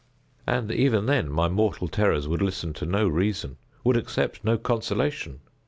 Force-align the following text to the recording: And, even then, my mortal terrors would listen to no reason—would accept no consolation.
And, 0.47 0.71
even 0.71 1.05
then, 1.05 1.29
my 1.31 1.47
mortal 1.47 1.87
terrors 1.87 2.27
would 2.27 2.41
listen 2.41 2.73
to 2.73 2.87
no 2.87 3.07
reason—would 3.07 3.97
accept 3.97 4.43
no 4.43 4.57
consolation. 4.57 5.41